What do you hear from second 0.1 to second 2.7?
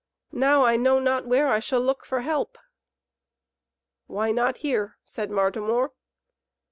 Now I know not, where I shall look for help."